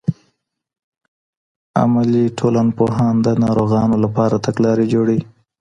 [1.81, 5.19] عملي ټولنپوهان د ناروغانو لپاره تګلارې جوړوي.